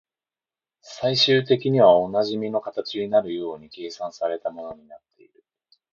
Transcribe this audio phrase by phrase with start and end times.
[0.81, 5.43] 最終的にはおなじみの形になるように計算された物になっている